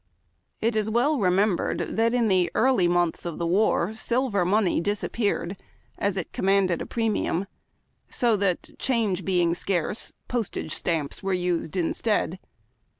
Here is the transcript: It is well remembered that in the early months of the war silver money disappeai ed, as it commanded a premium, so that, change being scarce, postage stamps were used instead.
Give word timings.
It 0.61 0.75
is 0.75 0.89
well 0.89 1.19
remembered 1.19 1.95
that 1.95 2.11
in 2.11 2.27
the 2.27 2.49
early 2.55 2.87
months 2.87 3.23
of 3.23 3.37
the 3.37 3.45
war 3.45 3.93
silver 3.93 4.43
money 4.43 4.81
disappeai 4.81 5.43
ed, 5.51 5.61
as 5.95 6.17
it 6.17 6.33
commanded 6.33 6.81
a 6.81 6.87
premium, 6.87 7.45
so 8.09 8.35
that, 8.37 8.71
change 8.79 9.23
being 9.23 9.53
scarce, 9.53 10.11
postage 10.27 10.73
stamps 10.73 11.21
were 11.21 11.33
used 11.33 11.75
instead. 11.77 12.39